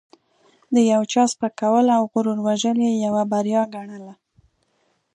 [0.73, 4.13] د یو چا سپکول او غرور وژل یې یوه بریا ګڼله.